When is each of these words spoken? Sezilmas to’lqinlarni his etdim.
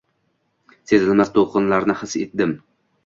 Sezilmas 0.91 1.31
to’lqinlarni 1.35 1.97
his 2.01 2.17
etdim. 2.25 2.57